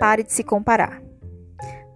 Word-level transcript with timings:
Pare 0.00 0.22
de 0.22 0.32
se 0.32 0.42
comparar. 0.42 1.02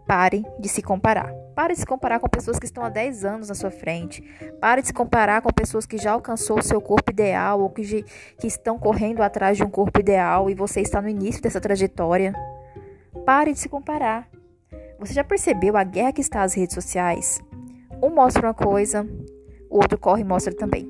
Pare 0.06 0.44
de 0.60 0.68
se 0.68 0.82
comparar. 0.82 1.32
Pare 1.54 1.72
de 1.72 1.80
se 1.80 1.86
comparar 1.86 2.20
com 2.20 2.28
pessoas 2.28 2.58
que 2.58 2.66
estão 2.66 2.84
há 2.84 2.90
10 2.90 3.24
anos 3.24 3.48
na 3.48 3.54
sua 3.54 3.70
frente. 3.70 4.22
Pare 4.60 4.82
de 4.82 4.88
se 4.88 4.92
comparar 4.92 5.40
com 5.40 5.48
pessoas 5.50 5.86
que 5.86 5.96
já 5.96 6.12
alcançou 6.12 6.58
o 6.58 6.62
seu 6.62 6.82
corpo 6.82 7.10
ideal 7.10 7.62
ou 7.62 7.70
que, 7.70 8.02
que 8.38 8.46
estão 8.46 8.78
correndo 8.78 9.22
atrás 9.22 9.56
de 9.56 9.64
um 9.64 9.70
corpo 9.70 10.00
ideal 10.00 10.50
e 10.50 10.54
você 10.54 10.82
está 10.82 11.00
no 11.00 11.08
início 11.08 11.40
dessa 11.40 11.62
trajetória. 11.62 12.34
Pare 13.24 13.54
de 13.54 13.58
se 13.58 13.70
comparar. 13.70 14.28
Você 14.98 15.14
já 15.14 15.24
percebeu 15.24 15.74
a 15.74 15.82
guerra 15.82 16.12
que 16.12 16.20
está 16.20 16.42
as 16.42 16.52
redes 16.52 16.74
sociais? 16.74 17.40
Um 18.02 18.10
mostra 18.10 18.48
uma 18.48 18.54
coisa, 18.54 19.08
o 19.70 19.78
outro 19.78 19.96
corre 19.96 20.20
e 20.20 20.26
mostra 20.26 20.54
também. 20.54 20.86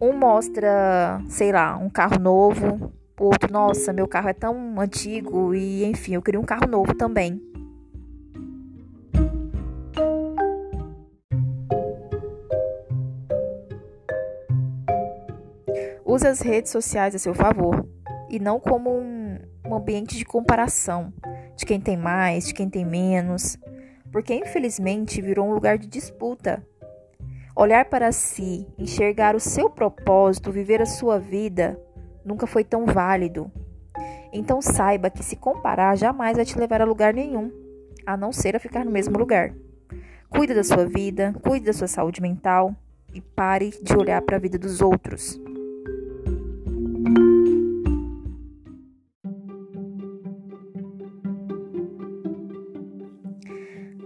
Um 0.00 0.14
mostra, 0.14 1.20
sei 1.28 1.52
lá, 1.52 1.76
um 1.76 1.90
carro 1.90 2.18
novo, 2.18 2.90
o 3.18 3.24
outro, 3.24 3.50
nossa, 3.50 3.92
meu 3.92 4.06
carro 4.06 4.28
é 4.28 4.34
tão 4.34 4.78
antigo 4.78 5.54
e 5.54 5.84
enfim, 5.84 6.14
eu 6.14 6.22
queria 6.22 6.40
um 6.40 6.44
carro 6.44 6.66
novo 6.66 6.94
também. 6.94 7.40
Use 16.04 16.26
as 16.26 16.40
redes 16.40 16.70
sociais 16.70 17.14
a 17.14 17.18
seu 17.18 17.34
favor 17.34 17.86
e 18.30 18.38
não 18.38 18.60
como 18.60 18.90
um, 18.90 19.38
um 19.66 19.74
ambiente 19.74 20.16
de 20.16 20.24
comparação 20.24 21.12
de 21.56 21.64
quem 21.64 21.80
tem 21.80 21.96
mais, 21.96 22.46
de 22.46 22.54
quem 22.54 22.68
tem 22.68 22.84
menos, 22.84 23.56
porque 24.12 24.34
infelizmente 24.34 25.22
virou 25.22 25.48
um 25.48 25.54
lugar 25.54 25.78
de 25.78 25.86
disputa. 25.86 26.62
Olhar 27.56 27.86
para 27.86 28.12
si, 28.12 28.66
enxergar 28.78 29.34
o 29.34 29.40
seu 29.40 29.70
propósito, 29.70 30.52
viver 30.52 30.82
a 30.82 30.86
sua 30.86 31.18
vida, 31.18 31.80
nunca 32.26 32.46
foi 32.46 32.64
tão 32.64 32.84
válido. 32.84 33.50
Então 34.32 34.60
saiba 34.60 35.08
que 35.08 35.22
se 35.22 35.36
comparar 35.36 35.96
jamais 35.96 36.36
vai 36.36 36.44
te 36.44 36.58
levar 36.58 36.82
a 36.82 36.84
lugar 36.84 37.14
nenhum, 37.14 37.50
a 38.04 38.16
não 38.16 38.32
ser 38.32 38.56
a 38.56 38.60
ficar 38.60 38.84
no 38.84 38.90
mesmo 38.90 39.16
lugar. 39.16 39.54
Cuide 40.28 40.52
da 40.52 40.64
sua 40.64 40.84
vida, 40.84 41.32
cuide 41.42 41.64
da 41.64 41.72
sua 41.72 41.86
saúde 41.86 42.20
mental 42.20 42.74
e 43.14 43.20
pare 43.20 43.70
de 43.80 43.96
olhar 43.96 44.20
para 44.20 44.36
a 44.36 44.40
vida 44.40 44.58
dos 44.58 44.82
outros. 44.82 45.40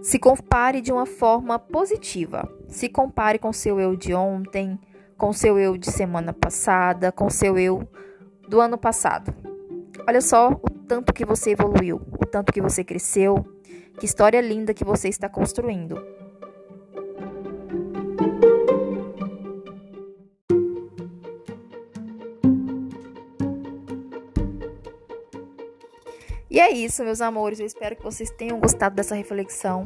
Se 0.03 0.19
compare 0.19 0.81
de 0.81 0.91
uma 0.91 1.05
forma 1.05 1.57
positiva. 1.57 2.47
Se 2.67 2.89
compare 2.89 3.37
com 3.39 3.51
seu 3.53 3.79
eu 3.79 3.95
de 3.95 4.13
ontem, 4.13 4.79
com 5.17 5.31
seu 5.31 5.59
eu 5.59 5.77
de 5.77 5.91
semana 5.91 6.33
passada, 6.33 7.11
com 7.11 7.29
seu 7.29 7.57
eu 7.57 7.87
do 8.51 8.59
ano 8.59 8.77
passado. 8.77 9.33
Olha 10.05 10.19
só 10.19 10.49
o 10.49 10.69
tanto 10.85 11.13
que 11.13 11.23
você 11.23 11.51
evoluiu, 11.51 12.01
o 12.19 12.25
tanto 12.25 12.51
que 12.51 12.61
você 12.61 12.83
cresceu, 12.83 13.45
que 13.97 14.05
história 14.05 14.41
linda 14.41 14.73
que 14.73 14.83
você 14.83 15.07
está 15.07 15.29
construindo. 15.29 15.95
E 26.49 26.59
é 26.59 26.69
isso, 26.71 27.05
meus 27.05 27.21
amores. 27.21 27.61
Eu 27.61 27.65
espero 27.65 27.95
que 27.95 28.03
vocês 28.03 28.29
tenham 28.31 28.59
gostado 28.59 28.93
dessa 28.93 29.15
reflexão, 29.15 29.85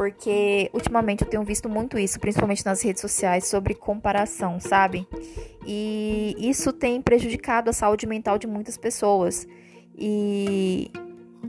porque 0.00 0.70
ultimamente 0.72 1.24
eu 1.24 1.28
tenho 1.28 1.42
visto 1.42 1.68
muito 1.68 1.98
isso, 1.98 2.18
principalmente 2.18 2.64
nas 2.64 2.80
redes 2.82 3.02
sociais, 3.02 3.46
sobre 3.46 3.74
comparação, 3.74 4.58
sabe? 4.58 5.06
E 5.66 6.34
isso 6.38 6.72
tem 6.72 7.02
prejudicado 7.02 7.68
a 7.68 7.72
saúde 7.74 8.06
mental 8.06 8.38
de 8.38 8.46
muitas 8.46 8.78
pessoas. 8.78 9.46
E 9.94 10.90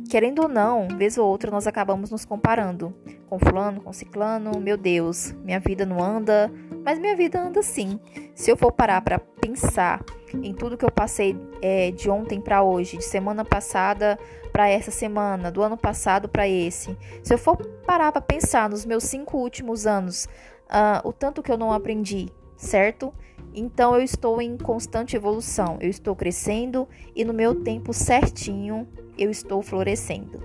querendo 0.10 0.42
ou 0.42 0.50
não, 0.50 0.90
vez 0.98 1.18
ou 1.18 1.26
outra 1.30 1.50
nós 1.50 1.66
acabamos 1.66 2.12
nos 2.12 2.26
comparando 2.26 2.94
com 3.30 3.40
fulano, 3.40 3.80
com 3.80 3.94
ciclano. 3.94 4.60
Meu 4.60 4.76
Deus, 4.76 5.34
minha 5.46 5.62
vida 5.62 5.86
não 5.86 6.04
anda, 6.04 6.52
mas 6.84 7.00
minha 7.00 7.16
vida 7.16 7.42
anda 7.42 7.64
sim. 7.64 8.02
Se 8.36 8.52
eu 8.52 8.58
for 8.58 8.74
parar 8.74 9.00
para 9.00 9.18
pensar 9.18 10.04
em 10.38 10.54
tudo 10.54 10.78
que 10.78 10.86
eu 10.86 10.92
passei 10.92 11.38
é, 11.62 11.92
de 11.92 12.10
ontem 12.10 12.40
para 12.40 12.64
hoje, 12.64 12.98
de 12.98 13.04
semana 13.04 13.44
passada 13.44 14.20
para 14.52 14.70
essa 14.70 14.92
semana, 14.92 15.52
do 15.52 15.64
ano 15.64 15.78
passado 15.78 16.28
para 16.28 16.48
esse, 16.48 16.98
se 17.24 17.34
eu 17.34 17.38
for 17.38 17.58
parar 17.86 18.12
para 18.12 18.22
pensar 18.22 18.70
nos 18.70 18.86
meus 18.86 19.06
cinco 19.06 19.38
últimos 19.38 19.88
anos, 19.88 20.26
uh, 20.68 21.08
o 21.08 21.14
tanto 21.14 21.42
que 21.42 21.52
eu 21.52 21.58
não 21.58 21.72
aprendi, 21.72 22.30
certo? 22.58 23.14
Então 23.54 23.96
eu 23.96 24.02
estou 24.02 24.42
em 24.42 24.58
constante 24.58 25.16
evolução, 25.16 25.78
eu 25.80 25.90
estou 25.90 26.16
crescendo 26.16 26.88
e 27.16 27.26
no 27.26 27.34
meu 27.34 27.56
tempo 27.64 27.94
certinho 27.94 28.88
eu 29.18 29.30
estou 29.30 29.62
florescendo. 29.62 30.42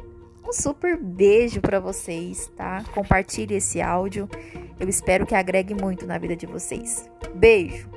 Um 0.47 0.53
super 0.53 0.97
beijo 0.97 1.60
para 1.60 1.80
vocês, 1.80 2.50
tá? 2.56 2.84
Compartilhe 2.94 3.56
esse 3.56 3.80
áudio. 3.80 4.28
Eu 4.78 4.88
espero 4.88 5.26
que 5.26 5.34
agregue 5.34 5.74
muito 5.74 6.06
na 6.06 6.18
vida 6.18 6.36
de 6.36 6.47
vocês. 6.47 7.10
Beijo. 7.34 7.95